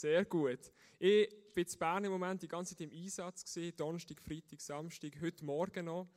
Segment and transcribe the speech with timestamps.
[0.00, 0.72] Sehr gut.
[0.98, 5.10] Ich bin in Bern im Moment die ganze Zeit im Einsatz gewesen, Donnerstag, Freitag, Samstag,
[5.20, 6.08] heute Morgen noch.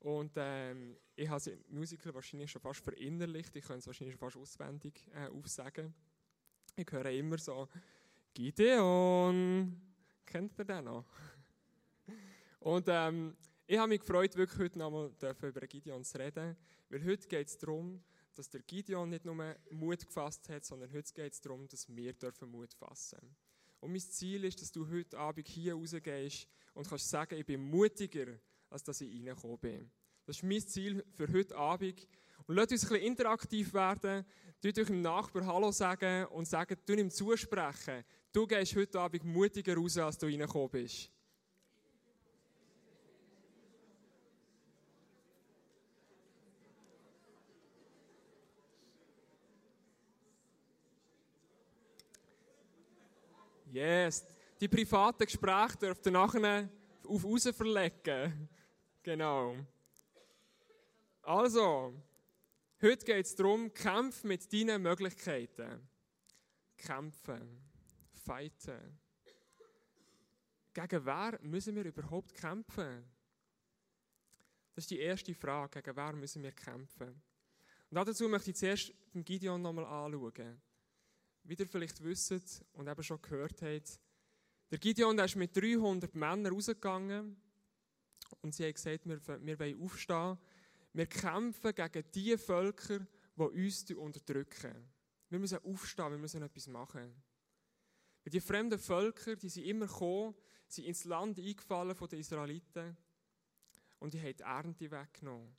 [0.00, 3.54] Und ähm, ich habe das Musical wahrscheinlich schon fast verinnerlicht.
[3.54, 5.92] Ich könnte es wahrscheinlich schon fast auswendig äh, aufsagen.
[6.76, 7.68] Ich höre immer so,
[8.32, 9.82] Gideon,
[10.24, 11.04] kennt ihr den noch?
[12.60, 15.10] Und ähm, ich habe mich gefreut, wirklich heute nochmal
[15.42, 16.56] über Gideon zu reden,
[16.88, 18.02] weil heute geht es darum,
[18.38, 22.12] dass der Gideon nicht nur Mut gefasst hat, sondern heute geht es darum, dass wir
[22.12, 23.36] dürfen Mut fassen dürfen.
[23.80, 27.60] Und mein Ziel ist, dass du heute Abend hier rausgehst und kannst sagen, ich bin
[27.60, 28.38] mutiger,
[28.70, 29.90] als dass ich reingekommen bin.
[30.24, 32.06] Das ist mein Ziel für heute Abend.
[32.46, 34.24] Und lasst uns ein bisschen interaktiv werden.
[34.60, 38.04] Tut euch im Nachbar Hallo sagen und du ihm zusprechen.
[38.32, 41.10] Du gehst heute Abend mutiger raus, als du reingekommen bist.
[53.76, 54.26] Yes.
[54.58, 56.66] Die privaten Gespräche dürft ihr nachher
[57.06, 58.48] auf raus verlegen.
[59.02, 59.54] Genau.
[61.20, 61.92] Also,
[62.80, 65.86] heute geht es darum, kämpf mit deinen Möglichkeiten.
[66.78, 67.70] Kämpfen.
[68.24, 68.98] Fighten.
[70.72, 73.04] Gegen wer müssen wir überhaupt kämpfen?
[74.74, 75.82] Das ist die erste Frage.
[75.82, 77.22] Gegen wer müssen wir kämpfen?
[77.90, 80.62] Und dazu möchte ich zuerst den Gideon nochmal anschauen
[81.48, 84.00] wie ihr vielleicht wisst und eben schon gehört habt,
[84.70, 87.36] der Gideon der ist mit 300 Männern rausgegangen
[88.40, 90.38] und sie haben gesagt, wir, wir wollen aufstehen.
[90.92, 94.88] Wir kämpfen gegen die Völker, die uns unterdrücken.
[95.28, 97.22] Wir müssen aufstehen, wir müssen etwas machen.
[98.24, 100.34] die fremden Völker, die sind immer gekommen,
[100.66, 102.96] sind ins Land eingefallen von den Israeliten
[103.98, 105.56] und die haben die Ernte weggenommen.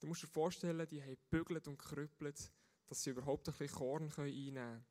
[0.00, 2.52] Du musst dir vorstellen, die haben bügelt und krüppelt,
[2.86, 4.84] dass sie überhaupt ein bisschen Korn einnehmen können.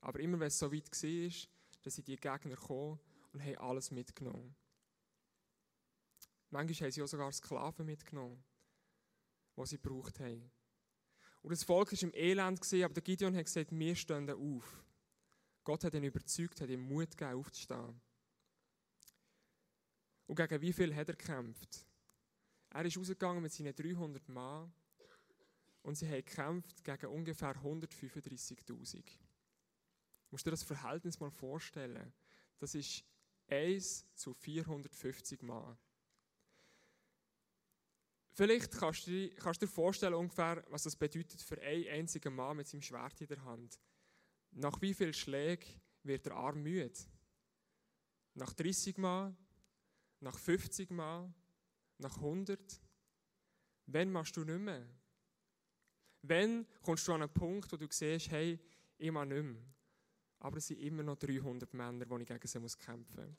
[0.00, 1.48] Aber immer wenn es so weit war,
[1.82, 2.98] dann sind die Gegner gekommen
[3.32, 4.54] und haben alles mitgenommen.
[6.50, 8.42] Manchmal haben sie auch sogar Sklaven mitgenommen,
[9.56, 10.50] die sie gebraucht haben.
[11.42, 14.84] Und das Volk war im Elend, aber der Gideon hat gesagt, wir stehen auf.
[15.64, 18.00] Gott hat ihn überzeugt, hat ihm Mut gegeben, aufzustehen.
[20.26, 21.86] Und gegen wie viel hat er gekämpft?
[22.70, 24.72] Er ist rausgegangen mit seinen 300 Mann
[25.82, 29.04] und sie haben gekämpft gegen ungefähr 135.000.
[30.28, 32.12] Du musst dir das Verhältnis mal vorstellen.
[32.58, 33.02] Das ist
[33.48, 35.78] 1 zu 450 Mal.
[38.32, 42.58] Vielleicht kannst du, kannst du dir vorstellen, ungefähr, was das bedeutet für einen einzigen Mann
[42.58, 43.80] mit seinem Schwert in der Hand.
[44.50, 46.92] Nach wie vielen Schlägen wird der Arm müde?
[48.34, 49.34] Nach 30 Mal?
[50.20, 51.32] Nach 50 Mal?
[51.96, 52.80] Nach 100?
[53.86, 54.86] Wann machst du nicht mehr?
[56.22, 58.60] Wann kommst du an einen Punkt, wo du siehst, hey,
[58.98, 59.77] ich mache nicht mehr?
[60.40, 63.36] Aber es sind immer noch 300 Männer, die ich gegen sie kämpfen muss.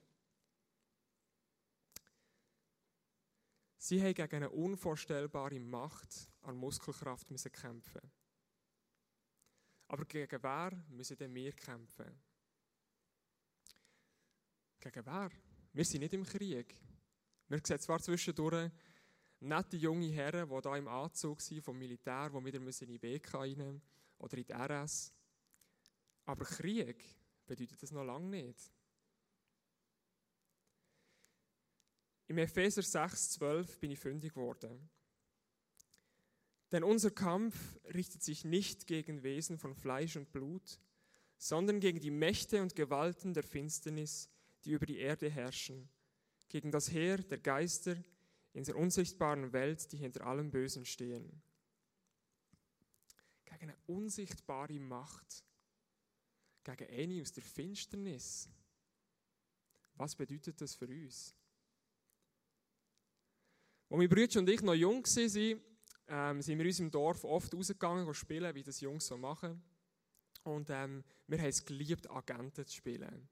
[3.81, 8.01] Sie haben gegen eine unvorstellbare Macht an Muskelkraft müssen kämpfen.
[9.87, 12.21] Aber gegen wer müssen denn wir kämpfen?
[14.79, 15.29] Gegen wer?
[15.73, 16.75] Wir sind nicht im Krieg.
[17.47, 18.69] Wir sehen zwar zwischendurch
[19.39, 23.39] nette junge Herren, die hier im Anzug sind vom Militär, die wieder in die BK
[23.39, 23.81] rein
[24.17, 25.13] oder in die RS.
[26.29, 27.03] Aber Krieg
[27.47, 28.71] bedeutet das noch lange nicht.
[32.27, 34.91] Im Epheser 6,12 bin ich fündig geworden.
[36.71, 40.79] Denn unser Kampf richtet sich nicht gegen Wesen von Fleisch und Blut,
[41.39, 44.29] sondern gegen die Mächte und Gewalten der Finsternis,
[44.65, 45.89] die über die Erde herrschen,
[46.47, 47.97] gegen das Heer der Geister
[48.53, 51.41] in der unsichtbaren Welt, die hinter allem Bösen stehen.
[53.45, 55.43] Gegen eine unsichtbare Macht
[56.63, 58.49] gegen eine aus der Finsternis.
[59.95, 61.35] Was bedeutet das für uns?
[63.89, 65.61] Als meine Brüder und ich noch jung waren,
[66.07, 69.61] ähm, sind wir in unserem Dorf oft rausgegangen und spielen, wie das Jungs so machen.
[70.43, 73.27] Und ähm, wir haben es geliebt, Agenten zu spielen.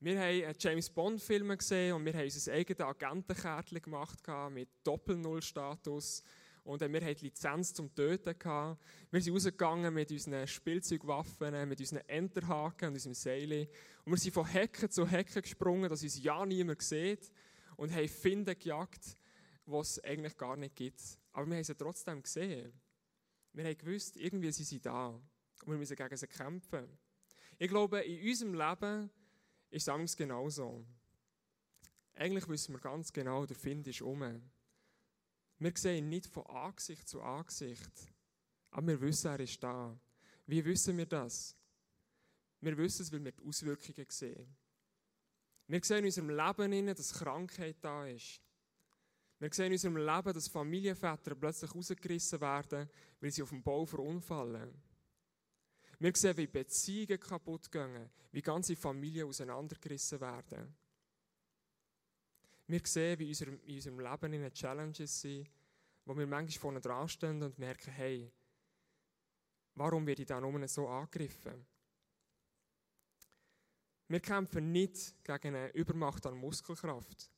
[0.00, 6.22] Wir haben James Bond-Filme gesehen und wir haben unser eigenes Agentenkärtchen gemacht mit Doppel-Null-Status
[6.68, 8.38] und wir hatten die Lizenz zum Töten.
[8.38, 8.78] Gehabt.
[9.10, 13.70] Wir sind rausgegangen mit unseren Spielzeugwaffen, mit unseren Enterhaken und unserem Seil.
[14.04, 17.32] Und wir sind von Hecken zu Hecken gesprungen, dass uns ja niemand sieht.
[17.78, 19.16] Und haben Finden gejagt,
[19.64, 21.00] was es eigentlich gar nicht gibt.
[21.32, 22.70] Aber wir haben sie trotzdem gesehen.
[23.54, 25.08] Wir haben gewusst, irgendwie sind sie da.
[25.08, 26.86] Und wir müssen gegen sie kämpfen.
[27.56, 29.10] Ich glaube, in unserem Leben
[29.70, 30.84] ist es genauso.
[32.14, 34.50] Eigentlich wissen wir ganz genau, der Find ist um.
[35.58, 37.92] Wir sehen ihn nicht von Angesicht zu Angesicht,
[38.70, 39.98] aber wir wissen, er ist da.
[40.46, 41.56] Wie wissen wir das?
[42.60, 44.56] Wir wissen es, weil wir die Auswirkungen sehen.
[45.66, 48.40] Wir sehen in unserem Leben, dass Krankheit da ist.
[49.38, 52.88] Wir sehen in unserem Leben, dass Familienväter plötzlich rausgerissen werden,
[53.20, 54.72] weil sie auf dem Bau verunfallen.
[55.98, 60.74] Wir sehen, wie Beziehungen kaputt gehen, wie ganze Familien auseinandergerissen werden.
[62.68, 65.50] Wir sehen, wie in unserem Leben in Challenges sind,
[66.04, 68.30] wo wir manchmal vorne dran stehen und merken, hey,
[69.74, 71.66] warum werde ich da nur so angegriffen?
[74.06, 77.30] Wir kämpfen nicht gegen eine Übermacht an Muskelkraft,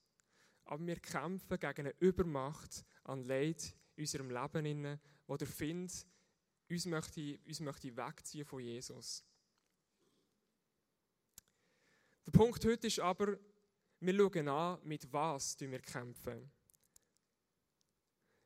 [0.64, 6.06] aber wir kämpfen gegen eine Übermacht an Leid in unserem Leben, wo der Find
[6.68, 9.24] uns möchte, uns möchte wegziehen von Jesus.
[12.26, 13.38] Der Punkt heute ist aber,
[14.00, 16.50] wir schauen an, mit was wir kämpfen.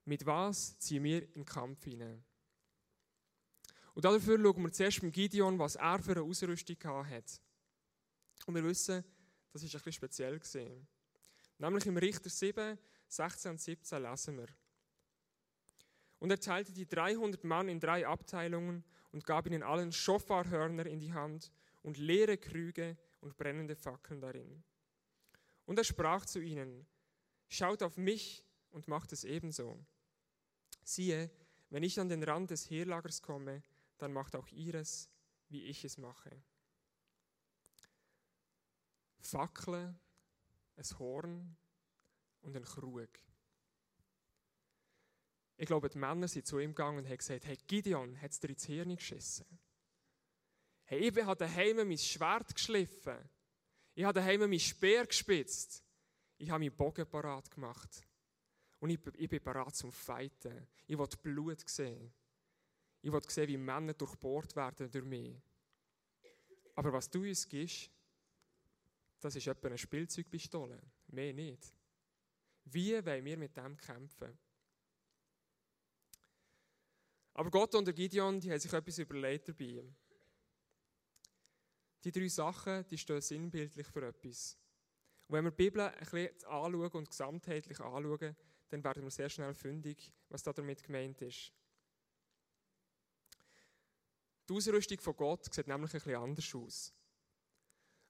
[0.04, 2.24] Mit was ziehen wir in den Kampf hinein?
[3.94, 7.40] Und dafür schauen wir zuerst mit Gideon, was er für eine Ausrüstung hat.
[8.46, 9.04] Und wir wissen,
[9.52, 10.86] das ein bisschen speziell gesehen.
[11.58, 12.76] Nämlich im Richter 7,
[13.08, 14.48] 16 und 17 lesen wir.
[16.18, 20.98] Und er teilte die 300 Mann in drei Abteilungen und gab ihnen allen Schofarhörner in
[20.98, 21.52] die Hand
[21.82, 24.64] und leere Krüge und brennende Fackeln darin.
[25.66, 26.86] Und er sprach zu ihnen,
[27.48, 29.84] schaut auf mich und macht es ebenso.
[30.82, 31.30] Siehe,
[31.70, 33.62] wenn ich an den Rand des Heerlagers komme,
[33.98, 35.08] dann macht auch ihr es,
[35.48, 36.30] wie ich es mache.
[39.18, 39.98] Fackeln,
[40.76, 41.56] ein Horn
[42.42, 43.08] und ein Krug.
[45.56, 48.40] Ich glaube, die Männer sind zu ihm gegangen und haben gesagt, hey Gideon, hat es
[48.40, 49.46] dir ins Hirn geschissen?
[50.84, 53.16] Hey, ich habe daheim mein Schwert geschliffen.
[53.94, 55.84] Ich habe daheim mein Speer gespitzt.
[56.36, 58.02] Ich habe meinen Bogen parat gemacht.
[58.80, 60.66] Und ich, ich bin parat zum Fighten.
[60.86, 62.12] Ich will Blut sehen.
[63.02, 65.36] Ich will sehen, wie Männer durchbohrt werden durch mich.
[66.74, 67.90] Aber was du uns gibst,
[69.20, 70.80] das ist etwa eine Spielzeugpistole.
[71.08, 71.72] Mehr nicht.
[72.64, 74.36] Wie wollen wir mit dem kämpfen?
[77.34, 79.84] Aber Gott und der Gideon, die haben sich etwas überlegt dabei.
[82.04, 84.58] Die drei Sachen, die stehen sinnbildlich für etwas.
[85.26, 88.36] Und wenn wir die Bibel ein bisschen anschauen und gesamtheitlich anschauen,
[88.68, 91.52] dann werden wir sehr schnell fündig, was da damit gemeint ist.
[94.48, 96.92] Die Ausrüstung von Gott sieht nämlich ein bisschen anders aus.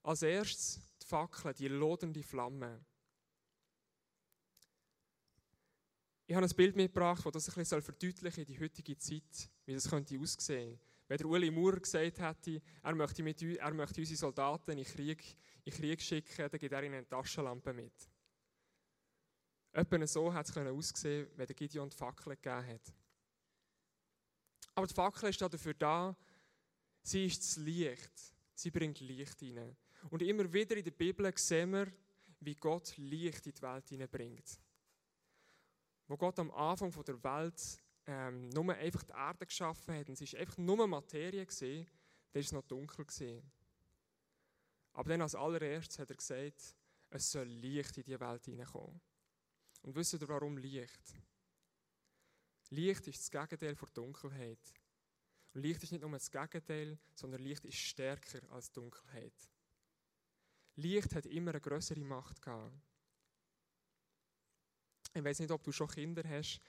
[0.02, 2.84] Als erstes die Fackel, die lodernde Flamme.
[6.26, 9.74] Ich habe ein Bild mitgebracht, das das ein bisschen verdeutlichen in die heutige Zeit, wie
[9.74, 10.80] das könnte aussehen.
[11.06, 15.36] Wenn der Uli Maurer gesagt hätte, er möchte, mit, er möchte unsere Soldaten in Krieg,
[15.64, 17.92] in Krieg schicken, dann gibt er ihnen eine Taschenlampe mit.
[19.72, 22.94] Etwa so hat es aussehen wenn der Gideon die Fackel gegeben hat.
[24.74, 26.16] Aber die Fackel ist dafür da,
[27.02, 28.34] sie ist das Licht.
[28.54, 29.76] Sie bringt Licht hinein.
[30.10, 31.92] Und immer wieder in der Bibel sehen wir,
[32.40, 34.60] wie Gott Licht in die Welt hineinbringt.
[36.06, 40.32] Wo Gott am Anfang der Welt ähm, nur einfach die Erde geschaffen hat und es
[40.32, 41.86] war einfach nur Materie gesehen,
[42.32, 43.50] dann ist es noch dunkel gesehen.
[44.92, 46.76] Aber dann als allererstes hat er gesagt,
[47.10, 49.00] es soll Licht in die Welt hineinkommen.
[49.82, 51.14] Und wisst ihr, warum Licht?
[52.70, 54.74] Licht ist das Gegenteil der Dunkelheit.
[55.52, 59.34] Und Licht ist nicht nur das Gegenteil, sondern Licht ist stärker als Dunkelheit.
[60.76, 62.74] Licht hat immer eine größere Macht gehabt.
[65.12, 66.60] Ich weiß nicht, ob du schon Kinder hast,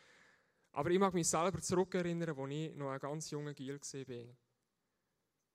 [0.75, 4.35] aber ich mag mich selber zurückerinnern, als ich noch ein ganz junger Gil war.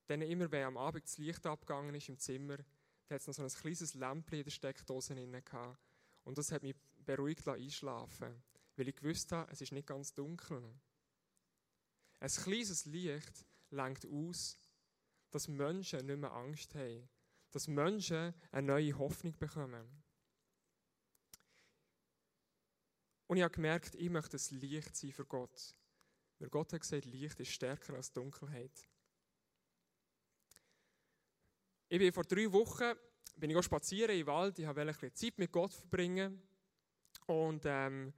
[0.09, 2.57] Denn immer, wenn am Abend das Licht abgegangen ist im Zimmer,
[3.07, 5.79] da hat es noch so ein kleines Lämpchen in der Steckdose drin gehabt.
[6.23, 6.75] Und das hat mich
[7.05, 8.43] beruhigt einschlafen
[8.75, 10.63] weil ich gewusst habe, es ist nicht ganz dunkel.
[12.19, 14.57] Ein kleines Licht lenkt aus,
[15.29, 17.07] dass Menschen nicht mehr Angst haben,
[17.51, 20.03] dass Menschen eine neue Hoffnung bekommen.
[23.31, 25.73] Und ich habe gemerkt, ich möchte ein Licht sein für Gott.
[26.37, 28.89] Weil Gott hat gesagt, Licht ist stärker als Dunkelheit.
[31.87, 32.93] Ich bin vor drei Wochen
[33.37, 34.59] bin ich auch spazieren im Wald.
[34.59, 36.43] Ich wollte ein bisschen Zeit mit Gott verbringen.
[37.25, 38.13] Und ähm,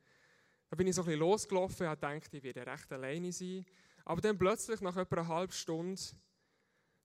[0.67, 3.67] da bin ich so ein bisschen losgelaufen und dachte, ich werde recht alleine sein.
[4.05, 6.01] Aber dann plötzlich, nach etwa einer halben Stunde,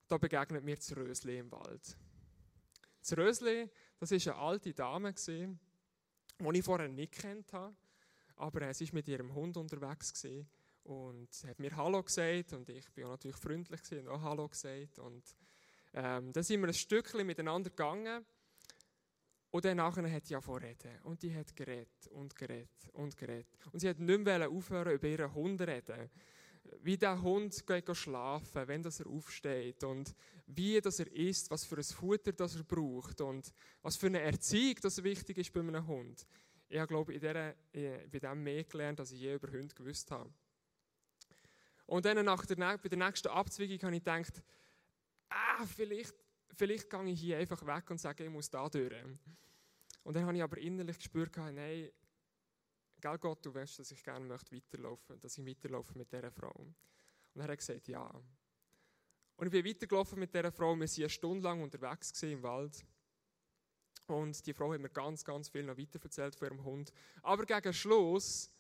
[0.07, 1.99] da begegnet mir das Rösli im Wald.
[3.01, 5.59] Das Rösli, das war eine alte Dame, die
[6.55, 7.77] ich vorher nicht kennt habe.
[8.39, 10.25] Aber sie war mit ihrem Hund unterwegs
[10.85, 14.99] und hat mir Hallo gesagt und ich bin auch natürlich freundlich und auch Hallo gesagt.
[14.99, 15.23] Und
[15.93, 18.25] ähm, dann sind wir ein Stückchen miteinander gegangen
[19.51, 20.99] und dann nachher hat sie ja reden.
[21.03, 23.49] Und die hat geredet und geredet und geredet.
[23.73, 26.11] Und sie hat nicht mehr aufhören, über ihren Hund zu reden.
[26.83, 30.15] wie der Hund geht schlafen, wenn er aufsteht und
[30.47, 33.53] wie das er isst, was für ein Futter das er braucht und
[33.83, 36.27] was für eine Erziehung das wichtig ist bei einem Hund.
[36.69, 40.11] Ich habe, glaube ich, in bei dem mehr gelernt, als ich je über Hunde gewusst
[40.11, 40.31] habe.
[41.87, 44.43] Und dann nach der, bei der nächsten Abzweigung habe ich gedacht,
[45.31, 46.15] ah, vielleicht,
[46.55, 48.93] vielleicht gehe ich hier einfach weg und sage, ich muss da durch.
[50.03, 51.91] Und dann habe ich aber innerlich gespürt, nein,
[53.01, 56.51] Gell Gott, du weißt, dass ich gerne möchte weiterlaufen, dass ich weiterlaufe mit dieser Frau.
[56.51, 58.11] Und er hat gesagt, ja.
[59.37, 60.75] Und ich bin weitergelaufen mit dieser Frau.
[60.75, 62.85] Wir waren eine Stunde lang unterwegs im Wald.
[64.09, 66.93] Und die Frau hat mir ganz, ganz viel noch weiter erzählt von ihrem Hund.
[67.23, 68.51] Aber gegen Schluss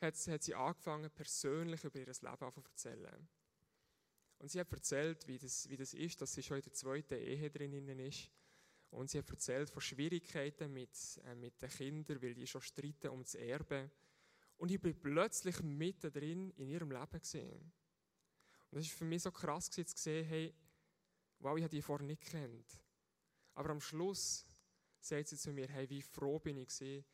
[0.00, 3.28] hat, hat sie angefangen, persönlich über ihr Leben zu erzählen.
[4.38, 7.14] Und sie hat erzählt, wie das, wie das ist, dass sie schon in der zweiten
[7.14, 8.30] Ehe drinnen ist
[8.94, 10.90] und sie hat erzählt von Schwierigkeiten mit,
[11.24, 13.90] äh, mit den Kindern, weil die schon streiten um das Erbe.
[14.56, 17.72] Und ich bin plötzlich mittendrin in ihrem Leben gesehen.
[18.70, 20.54] Und das ist für mich so krass zu sehen, hey,
[21.40, 22.78] wow, ich habe die vorher nicht kennt.
[23.54, 24.44] Aber am Schluss
[25.04, 27.04] sagt sie zu mir, hey, wie froh bin ich gewesen,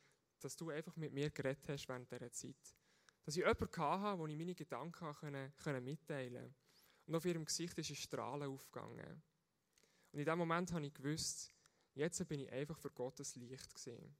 [0.41, 2.77] dass du einfach mit mir geredet hast während dieser Zeit.
[3.25, 6.55] Dass ich jemanden hatte, wo ich meine Gedanken können, können mitteilen konnte.
[7.07, 9.23] Und auf ihrem Gesicht ist ein Strahlen aufgegangen.
[10.13, 11.53] Und in dem Moment habe ich gewusst,
[11.95, 14.17] Jetzt bin ich einfach für Gottes Licht gesehen.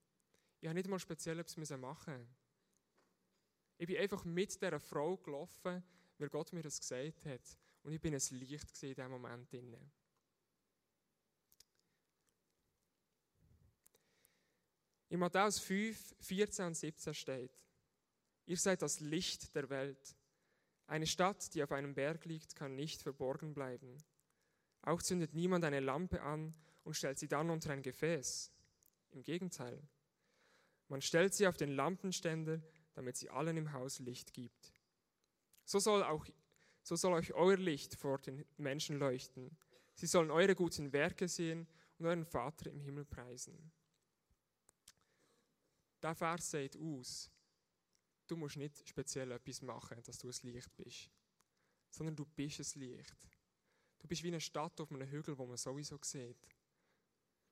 [0.61, 2.29] Ich habe nicht mal speziell etwas machen
[3.79, 5.83] Ich bin einfach mit dieser Frau gelaufen,
[6.19, 7.59] weil Gott mir das gesagt hat.
[7.83, 9.49] Und ich bin ein Licht in diesem Moment.
[15.11, 17.65] In Matthäus 5, 14 und 17 steht,
[18.47, 20.17] ihr seid das Licht der Welt.
[20.87, 23.97] Eine Stadt, die auf einem Berg liegt, kann nicht verborgen bleiben.
[24.83, 28.53] Auch zündet niemand eine Lampe an und stellt sie dann unter ein Gefäß.
[29.11, 29.83] Im Gegenteil,
[30.87, 32.63] man stellt sie auf den Lampenständer,
[32.95, 34.73] damit sie allen im Haus Licht gibt.
[35.65, 36.25] So soll, auch,
[36.83, 39.57] so soll euch euer Licht vor den Menschen leuchten.
[39.95, 41.67] Sie sollen eure guten Werke sehen
[41.99, 43.73] und euren Vater im Himmel preisen.
[46.03, 47.31] Der Vers sagt aus,
[48.27, 51.11] du musst nicht speziell etwas machen, dass du ein Licht bist,
[51.91, 53.29] sondern du bist ein Licht.
[53.99, 56.43] Du bist wie eine Stadt auf einem Hügel, wo man sowieso sieht.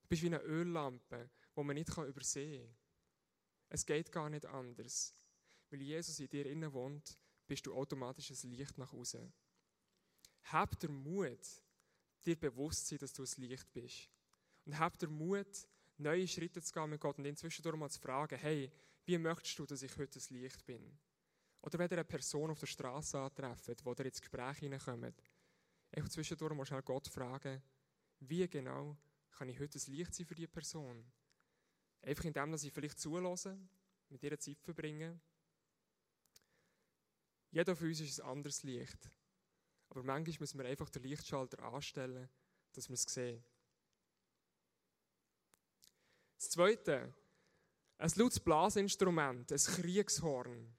[0.02, 2.76] Du bist wie eine Öllampe, die man nicht übersehen kann.
[3.68, 5.14] Es geht gar nicht anders.
[5.70, 9.30] Weil Jesus in dir innen wohnt, bist du automatisch ein Licht nach außen.
[10.44, 11.46] Hab der Mut,
[12.24, 14.08] dir bewusst zu sein, dass du ein Licht bist.
[14.64, 18.00] Und hab der Mut, neue Schritte zu gehen mit Gott und ihn zwischendurch mal zu
[18.00, 18.70] fragen, hey,
[19.04, 20.98] wie möchtest du, dass ich heute ein Licht bin?
[21.62, 25.22] Oder wenn ihr eine Person auf der Straße antrefft, wo ihr ins Gespräch hineinkommt,
[25.92, 27.62] einfach zwischendurch mal schnell Gott fragen,
[28.20, 28.96] wie genau
[29.30, 31.04] kann ich heute ein Licht sein für diese Person?
[32.02, 33.58] Einfach indem, dass ich vielleicht zulasse,
[34.08, 35.20] mit ihr Zeit verbringe.
[37.50, 39.10] Jeder von uns ist ein anderes Licht.
[39.90, 42.28] Aber manchmal müssen wir einfach den Lichtschalter anstellen,
[42.72, 43.42] dass wir es sehen.
[46.38, 47.12] Das Zweite,
[47.98, 50.72] ein lautes Blasinstrument, ein Kriegshorn.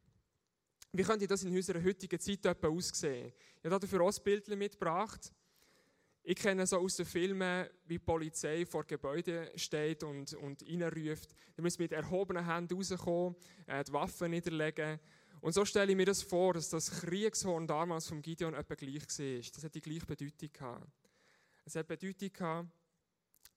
[0.94, 3.34] Wie könnte das in unserer heutigen Zeit aussehen?
[3.62, 5.34] Ich habe dafür auch ein Bild mitgebracht.
[6.24, 11.36] Ich kenne so aus den Filmen, wie die Polizei vor Gebäuden steht und, und reinruft.
[11.58, 13.36] Da müssen mit erhobenen Händen rauskommen,
[13.68, 14.98] äh, die Waffen niederlegen.
[15.42, 19.01] Und so stelle ich mir das vor, dass das Kriegshorn damals vom Gideon etwa gleich
[19.01, 19.51] war.
[19.54, 20.88] Das hat die gleiche Bedeutung gehabt.
[21.66, 22.70] Es hat Bedeutung gehabt,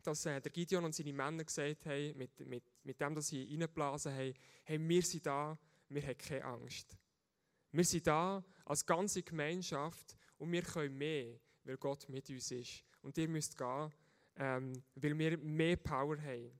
[0.07, 3.45] dass äh, der Gideon und seine Männer gesagt haben, mit, mit, mit dem, dass sie
[3.45, 6.97] reinblasen haben, hey, wir sind da, wir haben keine Angst.
[7.71, 12.85] Wir sind da als ganze Gemeinschaft und wir können mehr weil Gott mit uns ist.
[13.03, 13.93] Und ihr müsst gehen,
[14.37, 16.59] ähm, weil wir mehr Power haben.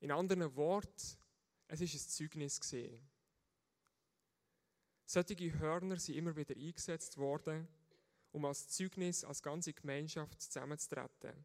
[0.00, 1.18] In anderen Worten,
[1.66, 3.08] es ist ein Zeugnis gesehen.
[5.04, 7.66] Solche Hörner sind immer wieder eingesetzt worden,
[8.32, 11.44] um als Zeugnis, als ganze Gemeinschaft zusammenzutreten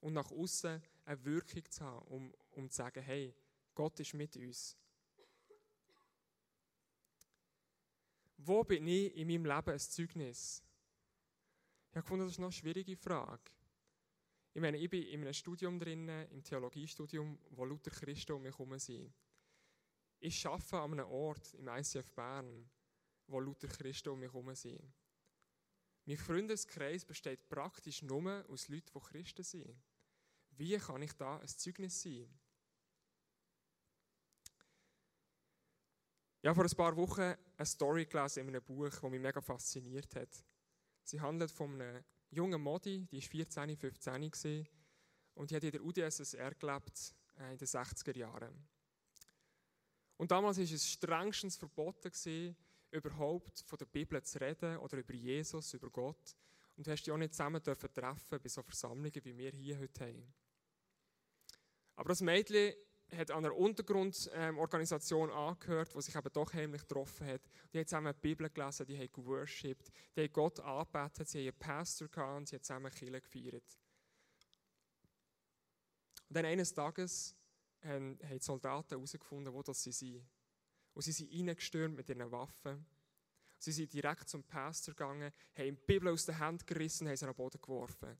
[0.00, 3.34] und nach außen eine Wirkung zu haben, um, um zu sagen, hey,
[3.74, 4.76] Gott ist mit uns.
[8.36, 10.62] Wo bin ich in meinem Leben ein Zeugnis?
[11.90, 13.52] Ich habe gefunden, das ist noch eine schwierige Frage.
[14.54, 18.52] Ich meine, ich bin in einem Studium drin, im Theologiestudium, wo lauter Christen um mich
[18.52, 19.12] herum sind.
[20.18, 22.68] Ich arbeite an einem Ort, im ICF Bern,
[23.28, 24.82] wo lauter Christen um mich herum sind.
[26.04, 29.82] Mein Freundeskreis besteht praktisch nur aus Leuten, die Christen sind.
[30.50, 32.28] Wie kann ich da ein Zeugnis sein?
[36.40, 39.40] Ich habe vor ein paar Wochen eine Story gelesen in einem Buch, das mich mega
[39.40, 40.44] fasziniert hat.
[41.04, 44.68] Sie handelt von einer jungen Modi, die war 14, 15 gewesen,
[45.34, 48.68] und die hat in der UdSSR gelebt äh, in den 60er Jahren.
[50.16, 52.10] Und damals war es strengstens verboten,
[52.92, 56.36] überhaupt von der Bibel zu reden oder über Jesus, über Gott.
[56.76, 59.78] Und du hast dich auch nicht zusammen dürfen treffen bei so Versammlungen, wie wir hier
[59.78, 60.32] heute haben.
[61.96, 62.74] Aber das Mädchen
[63.16, 67.42] hat an einer Untergrundorganisation ähm, angehört, die sich eben doch heimlich getroffen hat.
[67.72, 71.48] Die haben zusammen die Bibel gelesen, die haben geworshipped, die haben Gott angebetet, sie haben
[71.48, 73.78] einen Pastor gehabt und sie haben zusammen Kirche gefeiert.
[76.28, 77.36] Und dann eines Tages
[77.82, 80.26] haben, haben die Soldaten herausgefunden, wo das sie sind.
[80.94, 82.86] Und sie sind reingestürmt mit ihren Waffen.
[83.58, 87.24] Sie sind direkt zum Pastor gegangen, haben die Bibel aus der Hand gerissen haben sie
[87.24, 88.18] an den Boden geworfen.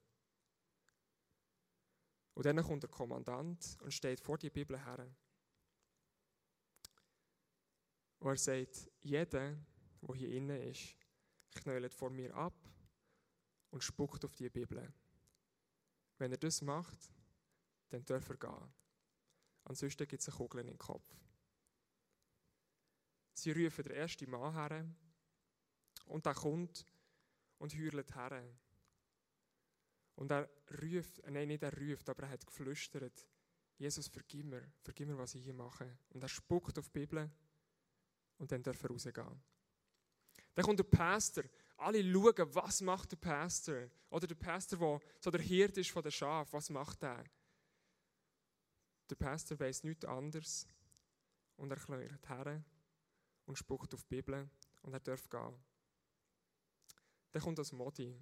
[2.34, 5.06] Und dann kommt der Kommandant und steht vor die Bibel her.
[8.20, 9.56] Und er sagt, jeder,
[10.00, 10.96] der hier innen ist,
[11.50, 12.54] knölt vor mir ab
[13.70, 14.92] und spuckt auf die Bibel.
[16.18, 17.12] Wenn er das macht,
[17.88, 18.72] dann darf er gehen.
[19.64, 21.04] Ansonsten gibt es eine Kugel in den Kopf.
[23.34, 24.86] Sie rufen den ersten Mann her
[26.06, 26.86] und der kommt
[27.58, 28.44] und heult her.
[30.14, 30.48] Und er
[30.82, 33.26] ruft, nein, nicht er ruft, aber er hat geflüstert,
[33.78, 35.98] Jesus, vergib mir, vergib mir, was ich hier mache.
[36.10, 37.30] Und er spuckt auf die Bibel
[38.38, 39.42] und dann darf er rausgehen.
[40.54, 41.44] Dann kommt der Pastor.
[41.78, 43.88] Alle schauen, was macht der Pastor?
[44.10, 47.24] Oder der Pastor, der so der Hirt ist von der Schaf, was macht er?
[49.10, 50.68] Der Pastor weiß nichts anderes
[51.56, 52.64] und er klingelt her
[53.46, 54.48] und spuckt auf die Bibel
[54.82, 55.54] und er darf gehen.
[57.32, 58.14] Dann kommt das Modi.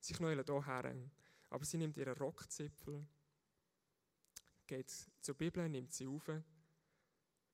[0.00, 1.10] Sie knäulen hier her,
[1.50, 3.06] aber sie nimmt ihren Rockzipfel,
[4.66, 4.90] geht
[5.20, 6.28] zur Bibel, nimmt sie auf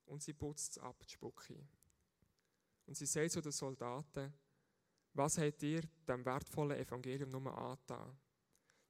[0.06, 1.64] und sie putzt ab, die Spucke.
[2.86, 4.34] Und sie sagt zu den Soldaten,
[5.12, 8.18] was habt ihr dem wertvollen Evangelium nur angetan?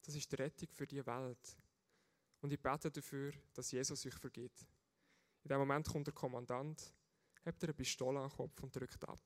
[0.03, 1.57] Das ist die Rettung für die Welt.
[2.41, 4.67] Und ich bete dafür, dass Jesus euch vergibt.
[5.43, 6.93] In dem Moment kommt der Kommandant,
[7.43, 9.21] hebt eine Pistole am Kopf und drückt ab.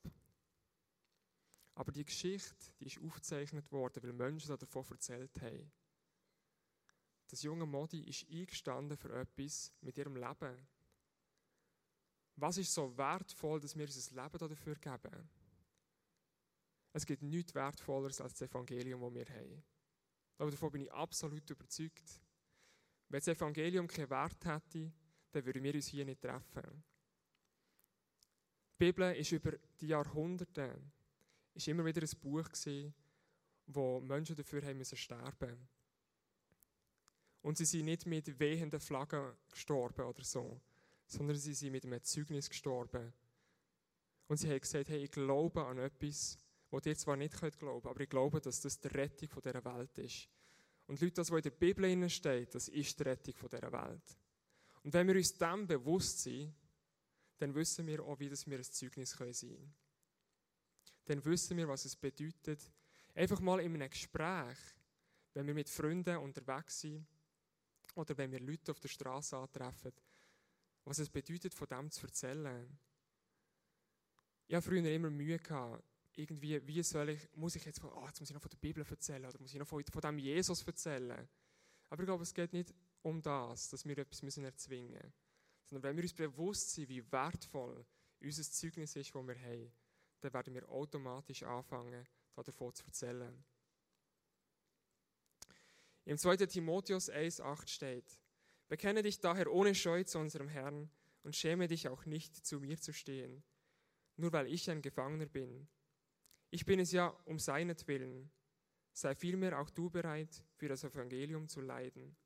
[1.75, 5.73] Aber die Geschichte, die ist aufgezeichnet worden, weil Menschen davon erzählt haben.
[7.28, 10.69] Das junge Modi ist eingestanden für etwas mit ihrem Leben.
[12.36, 15.28] Was ist so wertvoll, dass wir unser Leben dafür geben?
[16.93, 19.65] Es gibt nichts Wertvolleres als das Evangelium, das wir haben.
[20.38, 22.21] Aber davon bin ich absolut überzeugt.
[23.08, 24.93] Wenn das Evangelium keinen Wert hätte,
[25.32, 26.84] dann würden wir uns hier nicht treffen.
[28.75, 30.80] Die Bibel ist über die Jahrhunderte
[31.54, 32.93] ist immer wieder ein Buch gewesen,
[33.67, 35.69] wo Menschen dafür haben müssen sterben.
[37.43, 40.60] Und sie sind nicht mit wehenden Flaggen gestorben oder so,
[41.06, 43.13] sondern sie sind mit einem Zeugnis gestorben.
[44.26, 46.39] Und sie haben gesagt, hey, ich glaube an etwas,
[46.71, 49.97] wo ihr zwar nicht könnt glauben, aber ich glaube, dass das die Rettung dieser Welt
[49.99, 50.28] ist.
[50.87, 54.19] Und Leute, das, was in der Bibel steht, das ist die Rettung dieser Welt.
[54.82, 56.54] Und wenn wir uns dem bewusst sind,
[57.45, 59.75] dann wissen wir auch, wie das wir ein Zeugnis sein können
[61.04, 62.73] dann wissen wir, was es bedeutet.
[63.15, 64.57] Einfach mal in einem Gespräch,
[65.35, 67.07] wenn wir mit Freunden unterwegs sind
[67.97, 69.93] oder wenn wir Leute auf der Straße antreffen,
[70.85, 72.78] was es bedeutet, von dem zu erzählen.
[74.47, 75.85] Ich habe früher immer Mühe gehabt,
[76.17, 78.57] irgendwie, wie soll ich, muss ich jetzt, von, oh, jetzt muss ich noch von der
[78.57, 81.28] Bibel erzählen oder muss ich noch von, von dem Jesus erzählen.
[81.91, 85.24] Aber ich glaube, es geht nicht um das, dass wir etwas müssen erzwingen müssen,
[85.64, 87.84] sondern wenn wir uns bewusst sind, wie wertvoll
[88.20, 89.72] unser Zeugnis ist, das wir haben,
[90.20, 93.44] dann werden wir automatisch anfangen, davon zu erzählen.
[96.06, 96.36] Im 2.
[96.46, 98.20] Timotheus 1,8 steht:
[98.68, 100.90] Bekenne dich daher ohne Scheu zu unserem Herrn
[101.22, 103.42] und schäme dich auch nicht, zu mir zu stehen,
[104.16, 105.68] nur weil ich ein Gefangener bin.
[106.50, 108.30] Ich bin es ja um seinetwillen.
[108.92, 112.16] Sei vielmehr auch du bereit, für das Evangelium zu leiden.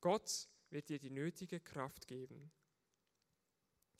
[0.00, 2.50] Gott wird dir die nötige Kraft geben.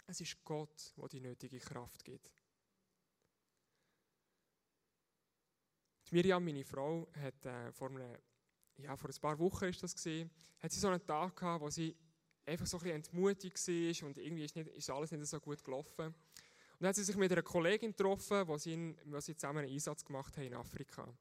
[0.06, 2.42] Es ist Gott, wo die nötige Kraft gibt.
[6.08, 8.16] Die Miriam, meine Frau, hat äh, vor, einem,
[8.76, 11.68] ja, vor ein paar Wochen ist das gewesen, hat sie so einen Tag gehabt, wo
[11.68, 11.96] sie
[12.44, 15.64] einfach so ein bisschen entmutigt war und irgendwie ist, nicht, ist alles nicht so gut
[15.64, 16.06] gelaufen.
[16.06, 16.14] Und
[16.82, 19.72] dann hat sie sich mit einer Kollegin getroffen, wo sie, in, wo sie zusammen einen
[19.72, 21.12] Einsatz gemacht haben in Afrika.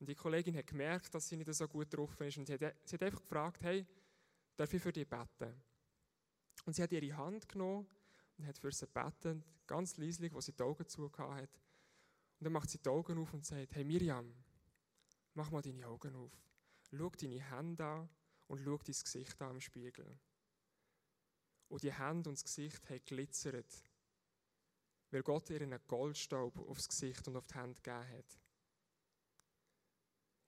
[0.00, 2.74] Und die Kollegin hat gemerkt, dass sie nicht so gut drauf ist und sie hat,
[2.84, 3.86] sie hat einfach gefragt, hey,
[4.56, 5.62] darf ich für dich beten?
[6.64, 7.86] Und sie hat ihre Hand genommen
[8.38, 11.60] und hat für sie beten, ganz leislich, wo sie die Augen zu hat.
[12.38, 14.34] Und dann macht sie die Augen auf und sagt, hey Miriam,
[15.34, 16.32] mach mal deine Augen auf.
[16.90, 18.08] Schau deine Hände an
[18.46, 20.18] und schau dein Gesicht an im Spiegel.
[21.68, 23.82] Und die Hände und das Gesicht haben glitzert,
[25.10, 28.38] weil Gott ihr einen Goldstaub aufs Gesicht und auf die Hände gegeben hat.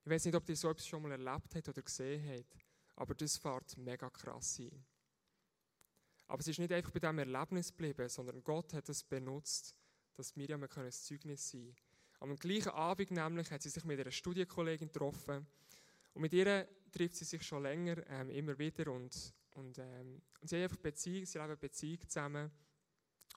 [0.03, 2.66] Ich weiß nicht, ob ihr so etwas schon mal erlebt habt oder gesehen habt,
[2.97, 4.83] aber das fährt mega krass sein.
[6.27, 9.75] Aber es ist nicht einfach bei diesem Erlebnis geblieben, sondern Gott hat es benutzt,
[10.15, 11.75] dass Miriam ein Zeugnis sein
[12.19, 15.47] Am gleichen Abend nämlich hat sie sich mit einer Studienkollegin getroffen.
[16.13, 18.91] Und mit ihr trifft sie sich schon länger ähm, immer wieder.
[18.91, 22.51] Und, und, ähm, und sie haben einfach Beziehung, sie leben Beziehung zusammen.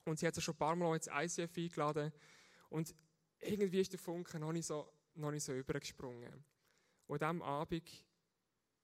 [0.06, 2.12] Und sie hat sich schon ein paar Mal ins ICF eingeladen.
[2.70, 2.94] Und
[3.38, 6.44] irgendwie ist der Funke noch nicht so, noch nicht so übergesprungen.
[7.06, 8.09] Und an diesem Abend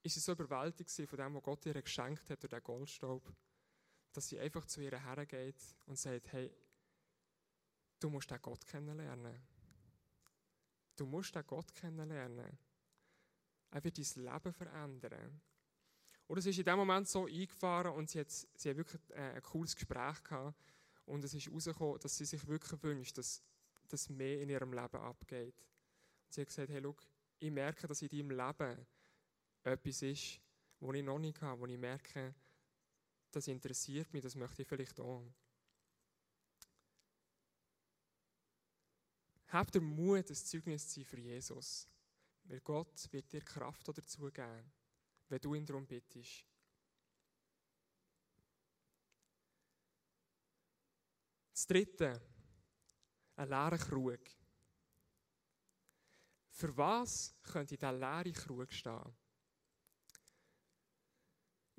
[0.06, 3.32] ist sie so überwältigt von dem, was Gott ihr geschenkt hat durch den Goldstaub,
[4.12, 6.50] dass sie einfach zu ihr hergeht und sagt, hey,
[8.00, 9.40] du musst den Gott kennenlernen.
[10.96, 12.58] Du musst den Gott kennenlernen.
[13.70, 15.40] Er wird dein Leben verändern.
[16.28, 19.34] Und es ist in dem Moment so eingefahren und sie hat, sie hat wirklich äh,
[19.34, 20.56] ein cooles Gespräch gehabt.
[21.04, 23.42] Und es ist herausgekommen, dass sie sich wirklich wünscht, dass,
[23.88, 25.54] dass mehr in ihrem Leben abgeht.
[26.24, 26.96] Und sie hat gesagt, hey, schau,
[27.38, 28.86] ich merke, dass in deinem Leben
[29.66, 30.40] etwas ist,
[30.80, 32.34] wo ich noch nicht habe, wo ich merke,
[33.30, 35.26] das interessiert mich, das möchte ich vielleicht auch.
[39.48, 41.88] Habt den Mut, ein Zeugnis zu sein für Jesus.
[42.44, 44.72] Weil Gott wird dir Kraft dazu geben,
[45.28, 46.44] wenn du ihn darum bittest.
[51.52, 52.20] Das dritte,
[53.36, 54.20] ein leerer Krug.
[56.50, 59.25] Für was könnte dieser leere Krug stehen?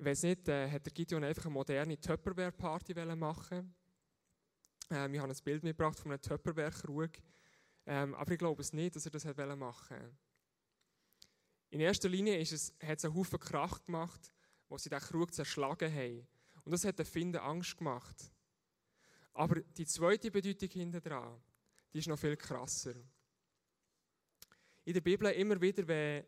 [0.00, 3.74] Ich weiß nicht, äh, hat der Gideon einfach eine moderne Tupperware-Party machen
[4.90, 7.10] ähm, Ich habe ein Bild mitgebracht von einem Tupperware-Krug.
[7.84, 10.16] Ähm, aber ich glaube es nicht, dass er das machen wollte.
[11.70, 14.32] In erster Linie ist es, hat es einen Haufen Krach gemacht,
[14.68, 16.28] wo sie den Krug zerschlagen haben.
[16.64, 18.30] Und das hat den Finden Angst gemacht.
[19.34, 21.42] Aber die zweite Bedeutung hinter dran,
[21.92, 22.94] die ist noch viel krasser.
[24.84, 26.24] In der Bibel immer wieder, wenn,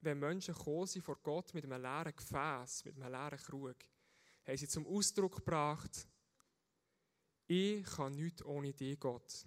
[0.00, 3.76] wenn Menschen gekommen sind vor Gott mit einem leeren Gefäß, mit einem leeren Krug,
[4.46, 6.08] haben sie zum Ausdruck gebracht,
[7.46, 9.46] ich kann nichts ohne dich, Gott.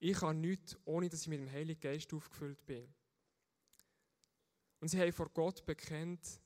[0.00, 2.92] Ich kann nichts, ohne dass ich mit dem Heiligen Geist aufgefüllt bin.
[4.80, 6.40] Und sie haben vor Gott bekennt,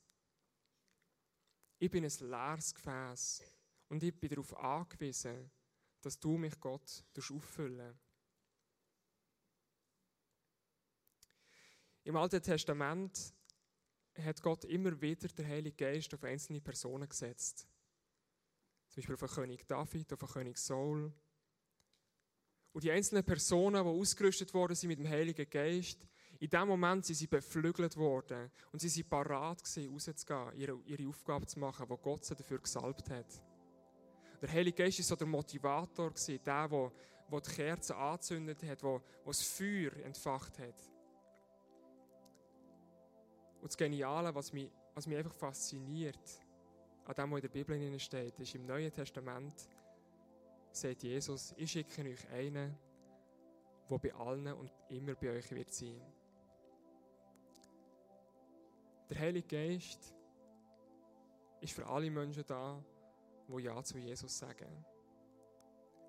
[1.79, 3.43] ich bin ein leeres Gefäß
[3.89, 5.51] und ich bin darauf angewiesen,
[6.01, 7.99] dass du mich, Gott, auffüllen
[12.05, 13.33] Im Alten Testament
[14.21, 17.67] hat Gott immer wieder den Heiligen Geist auf einzelne Personen gesetzt.
[18.91, 21.11] Zum Beispiel auf den König David, auf den König Saul.
[22.73, 26.07] Und die einzelnen Personen, die ausgerüstet worden sind mit dem Heiligen Geist,
[26.41, 31.47] in dem Moment sind sie beflügelt worden und sie waren parat, rauszugehen, ihre, ihre Aufgabe
[31.47, 33.43] zu machen, die Gott sie dafür gesalbt hat.
[34.43, 38.91] Der Heilige Geist war so der Motivator, der, der, der die Kerze angezündet hat, der,
[38.91, 40.94] der das Feuer entfacht hat.
[43.65, 46.39] Und das Geniale, was mich, was mich einfach fasziniert,
[47.07, 49.55] an dem, was in der Bibel steht, ist im Neuen Testament,
[50.71, 52.77] sagt Jesus, ich schicke euch einen,
[53.89, 55.99] der bei allen und immer bei euch wird sein.
[59.09, 60.15] Der Heilige Geist
[61.63, 62.85] ist für alle Menschen da,
[63.49, 64.85] die Ja zu Jesus sagen.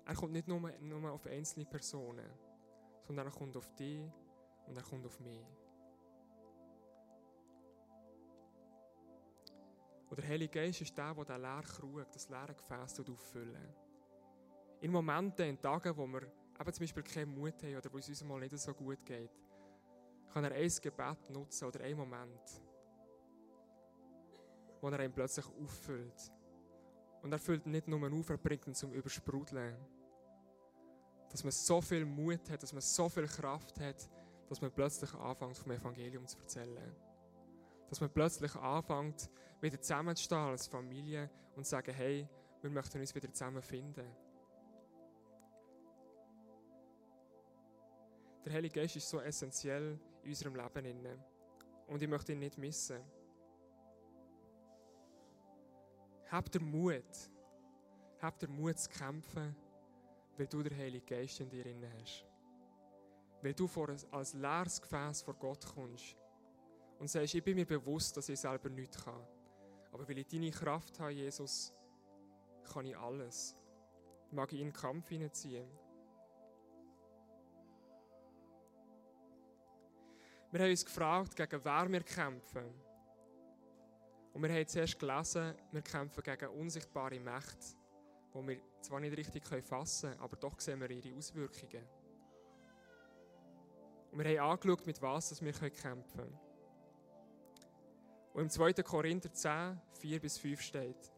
[0.04, 2.30] Er kommt nicht nur, nur auf einzelne Personen,
[3.06, 4.02] sondern er kommt auf dich
[4.66, 5.40] und er kommt auf mich.
[10.08, 13.56] Und der Heilige Geist ist der, der den leeren Krug, das leere Gefäß auffüllt.
[14.80, 16.22] In Momenten, in Tagen, wo wir
[16.60, 19.30] eben zum Beispiel keinen Mut haben oder wo es uns mal nicht so gut geht,
[20.32, 22.62] kann er ein Gebet nutzen oder einen Moment,
[24.80, 26.32] wo er ihn plötzlich auffüllt.
[27.22, 29.76] Und er füllt nicht nur auf, er bringt ihn zum Übersprudeln.
[31.30, 34.08] Dass man so viel Mut hat, dass man so viel Kraft hat,
[34.48, 36.94] dass man plötzlich anfängt, vom Evangelium zu erzählen.
[37.88, 42.28] Dass man plötzlich anfängt, wieder zusammenzustehen als Familie und zu sagen, hey,
[42.60, 44.06] wir möchten uns wieder zusammenfinden.
[48.44, 51.24] Der Heilige Geist ist so essentiell in unserem Leben.
[51.86, 53.00] Und ich möchte ihn nicht missen.
[56.30, 57.30] Habt der Mut,
[58.20, 59.54] habt der Mut zu kämpfen,
[60.36, 61.64] weil du den Heiligen Geist in dir
[62.00, 62.24] hast.
[63.42, 63.68] Weil du
[64.10, 66.16] als leeres Gefäß vor Gott kommst
[66.98, 69.26] und sagst, ich bin mir bewusst, dass ich selber nichts kann.
[69.92, 71.72] Aber weil ich deine Kraft habe, Jesus,
[72.72, 73.56] kann ich alles.
[74.30, 75.68] Mag ich in den Kampf hineinziehen.
[80.50, 82.74] Wir haben uns gefragt, gegen wer wir kämpfen.
[84.32, 87.76] Und wir haben zuerst gelesen, wir kämpfen gegen unsichtbare Mächte,
[88.34, 91.86] die wir zwar nicht richtig fassen können, aber doch sehen wir ihre Auswirkungen.
[94.12, 96.45] Und wir haben angeschaut, mit was wir kämpfen können.
[98.36, 98.74] Und im 2.
[98.82, 101.10] Korinther 10, 4 bis 5 steht,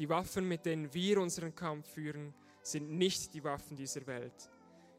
[0.00, 4.50] Die Waffen, mit denen wir unseren Kampf führen, sind nicht die Waffen dieser Welt.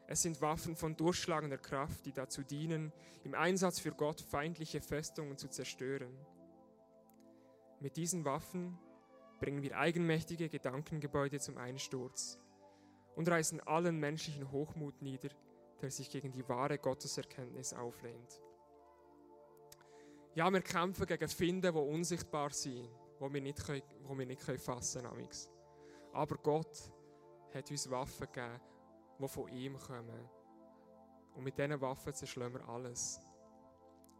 [0.06, 5.36] Es sind Waffen von durchschlagender Kraft, die dazu dienen, im Einsatz für Gott feindliche Festungen
[5.36, 6.16] zu zerstören.
[7.78, 8.78] Mit diesen Waffen
[9.38, 12.38] bringen wir eigenmächtige Gedankengebäude zum Einsturz
[13.16, 15.28] und reißen allen menschlichen Hochmut nieder,
[15.82, 18.40] der sich gegen die wahre Gotteserkenntnis auflehnt.
[20.38, 22.88] Ja, wir kämpfen gegen Finden, die unsichtbar sind,
[23.20, 25.28] die wir nicht, können, die wir nicht fassen können.
[26.12, 26.92] Aber Gott
[27.52, 28.60] hat uns Waffen gegeben,
[29.18, 30.30] die von ihm kommen.
[31.34, 33.20] Und mit diesen Waffen zerschlagen wir alles.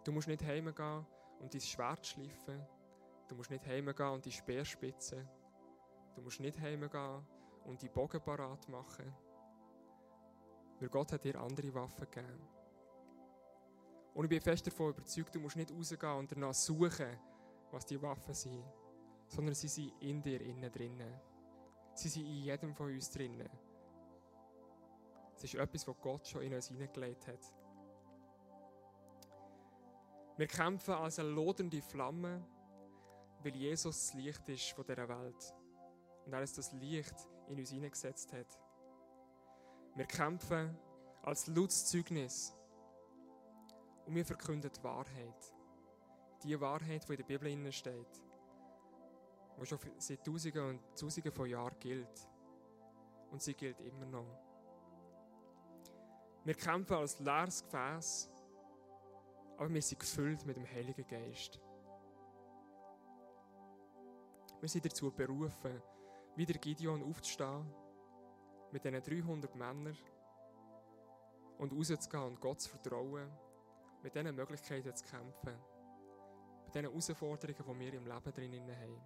[0.02, 1.06] Du musst nicht heimgehen
[1.38, 2.66] und dein Schwert schleifen.
[3.28, 5.24] Du musst nicht heimgehen und die Speerspitze.
[6.16, 7.24] Du musst nicht heimgehen
[7.62, 9.14] und die Bogen parat machen.
[10.80, 12.57] Weil Gott hat dir andere Waffen gegeben.
[14.18, 17.16] Und ich bin fest davon überzeugt, du musst nicht rausgehen und danach suchen,
[17.70, 18.64] was die Waffen sind,
[19.28, 21.20] sondern sie sind in dir innen drinnen.
[21.94, 23.48] Sie sind in jedem von uns drinnen.
[25.36, 27.54] Es ist etwas, was Gott schon in uns hineingelegt hat.
[30.36, 32.44] Wir kämpfen als eine lodernde Flamme,
[33.44, 35.54] weil Jesus das Licht ist von dieser Welt.
[36.26, 37.14] Und er ist das Licht
[37.46, 38.58] in uns hineingesetzt hat.
[39.94, 40.76] Wir kämpfen
[41.22, 42.57] als lautes Zeugnis
[44.08, 45.54] und wir verkünden die Wahrheit.
[46.42, 48.22] Die Wahrheit, die in der Bibel steht,
[49.60, 52.28] die schon seit Tausenden und Tausenden von Jahren gilt.
[53.30, 54.40] Und sie gilt immer noch.
[56.42, 58.30] Wir kämpfen als leeres Gefäß,
[59.58, 61.60] aber wir sind gefüllt mit dem Heiligen Geist.
[64.58, 65.82] Wir sind dazu berufen,
[66.34, 67.66] wie der Gideon aufzustehen,
[68.72, 69.98] mit diesen 300 Männern
[71.58, 73.30] und rauszugehen und Gott zu vertrauen,
[74.02, 75.58] mit diesen Möglichkeiten zu kämpfen,
[76.64, 79.00] mit diesen Herausforderungen, die wir im Leben drinnen haben.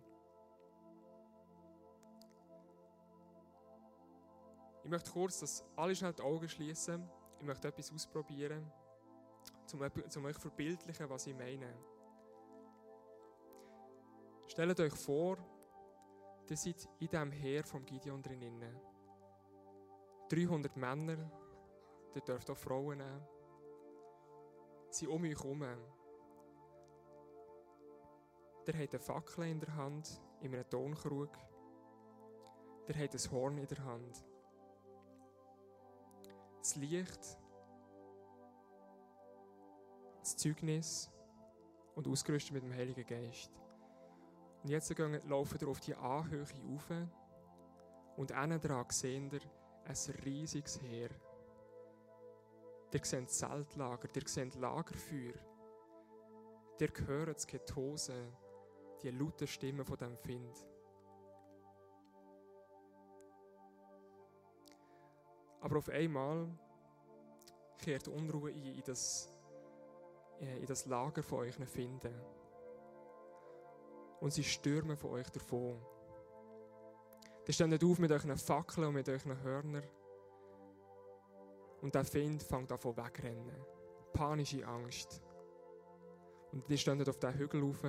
[4.85, 7.09] Ich möchte kurz, dass alle schnell die Augen schließen
[7.43, 8.71] ich möchte etwas ausprobieren,
[9.73, 11.75] um, um euch zu verbildlichen, was ich meine.
[14.47, 15.39] Stellt euch vor,
[16.49, 18.81] ihr seid in diesem Heer vom Gideon drinnen.
[20.29, 21.33] 300 Männer,
[22.15, 23.27] ihr dürft auch Frauen nehmen,
[24.95, 25.65] sind um euch herum.
[28.67, 31.37] Der hat eine Fackel in der Hand, in einem Tonkrug.
[32.89, 34.25] Der hat ein Horn in der Hand
[36.63, 37.39] das Licht,
[40.21, 41.11] das Zeugnis
[41.97, 43.51] und ausgerüstet mit dem Heiligen Geist.
[44.63, 46.91] Und jetzt laufen wir auf die Anhöhe auf
[48.17, 49.41] und innen dran seht ihr
[49.85, 51.11] ein riesiges Heer.
[52.93, 55.35] Ihr seht Zeltlager, ihr seht Lagerfeuer.
[56.79, 58.15] Ihr hört das Ketose,
[59.03, 60.67] die lauten Stimmen von dem Find.
[65.61, 66.49] Aber auf einmal
[67.79, 69.33] kehrt Unruhe ein in das,
[70.41, 72.13] äh, in das Lager von euch finden.
[74.21, 75.81] Und sie stürmen von euch davon.
[77.47, 79.85] Ihr steht auf mit euren Fackeln und mit euren Hörnern.
[81.83, 83.67] Und der Find fängt an zu wegrennen.
[84.13, 85.21] Panische Angst.
[86.53, 87.85] Und ihr steht auf diesen Hügel auf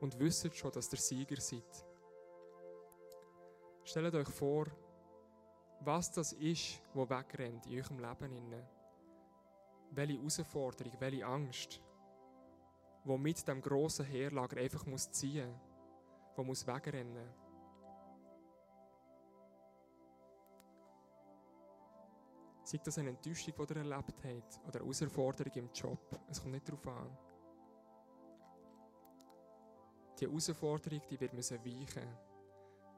[0.00, 1.86] und wisst schon, dass ihr Sieger seid.
[3.84, 4.66] Stellt euch vor,
[5.80, 8.66] was das ist, wo wegrennt in eurem Leben.
[9.90, 11.80] Welche Herausforderung, welche Angst,
[13.04, 15.54] wo mit dem grossen Heerlager einfach muss ziehen,
[16.36, 17.43] wo muss wegrennen.
[22.74, 26.54] Sei das eine Enttäuschung, die ihr erlebt habt, oder eine Herausforderung im Job, es kommt
[26.54, 27.16] nicht darauf an.
[30.18, 32.08] Die Herausforderung, die wird müssen weichen,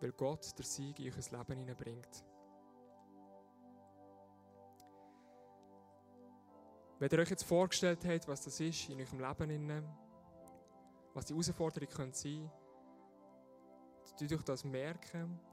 [0.00, 2.24] weil Gott der Sieg in euer Leben hineinbringt.
[6.98, 9.86] Wenn ihr euch jetzt vorgestellt habt, was das ist in eurem Leben,
[11.12, 12.50] was die Herausforderung könnte sein,
[14.18, 15.38] tut euch das merken